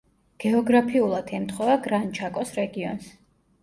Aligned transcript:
გეოგრაფიულად 0.43 1.31
ემთხვევა 1.41 1.79
გრან-ჩაკოს 1.87 2.59
რეგიონს. 2.61 3.17